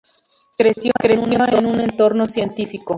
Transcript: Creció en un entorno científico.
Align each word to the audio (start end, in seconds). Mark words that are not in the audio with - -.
Creció 0.57 0.91
en 1.51 1.65
un 1.67 1.79
entorno 1.79 2.25
científico. 2.25 2.89